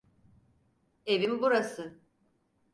[1.05, 1.99] Evim burası.